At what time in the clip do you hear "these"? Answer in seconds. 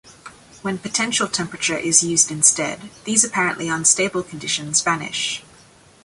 3.03-3.23